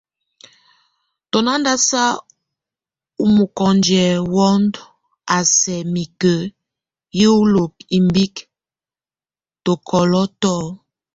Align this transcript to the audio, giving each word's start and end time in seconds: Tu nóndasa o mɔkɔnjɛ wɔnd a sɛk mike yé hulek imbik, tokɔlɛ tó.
Tu 1.29 1.37
nóndasa 1.45 2.03
o 3.21 3.23
mɔkɔnjɛ 3.35 4.03
wɔnd 4.33 4.73
a 5.35 5.37
sɛk 5.57 5.83
mike 5.93 6.33
yé 7.17 7.25
hulek 7.35 7.73
imbik, 7.97 8.35
tokɔlɛ 9.63 10.21
tó. 10.41 10.53